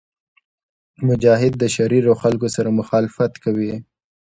[1.07, 3.73] مجاهد د شریرو خلکو سره مخالفت کوي.